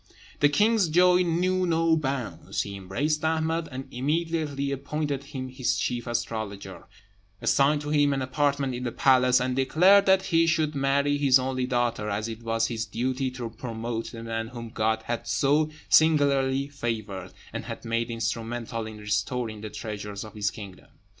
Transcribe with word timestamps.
The 0.39 0.49
king's 0.49 0.89
joy 0.89 1.21
knew 1.21 1.67
no 1.67 1.95
bounds; 1.95 2.63
he 2.63 2.75
embraced 2.75 3.23
Ahmed, 3.23 3.67
and 3.71 3.87
immediately 3.91 4.71
appointed 4.71 5.25
him 5.25 5.47
his 5.49 5.77
chief 5.77 6.07
astrologer, 6.07 6.85
assigned 7.39 7.81
to 7.81 7.91
him 7.91 8.11
an 8.11 8.23
apartment 8.23 8.73
in 8.73 8.83
the 8.83 8.91
palace, 8.91 9.39
and 9.39 9.55
declared 9.55 10.07
that 10.07 10.23
he 10.23 10.47
should 10.47 10.73
marry 10.73 11.19
his 11.19 11.37
only 11.37 11.67
daughter, 11.67 12.09
as 12.09 12.27
it 12.27 12.41
was 12.41 12.65
his 12.65 12.85
duty 12.87 13.29
to 13.29 13.51
promote 13.51 14.11
the 14.11 14.23
man 14.23 14.47
whom 14.47 14.69
God 14.71 15.03
had 15.03 15.27
so 15.27 15.69
singularly 15.87 16.67
favoured, 16.67 17.31
and 17.53 17.65
had 17.65 17.85
made 17.85 18.09
instrumental 18.09 18.87
in 18.87 18.97
restoring 18.97 19.61
the 19.61 19.69
treasures 19.69 20.23
of 20.23 20.33
his 20.33 20.49
kingdom. 20.49 20.87